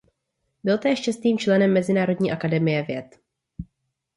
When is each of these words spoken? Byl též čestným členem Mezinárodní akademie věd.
Byl 0.63 0.77
též 0.77 1.01
čestným 1.01 1.37
členem 1.37 1.73
Mezinárodní 1.73 2.31
akademie 2.31 2.83
věd. 2.83 3.19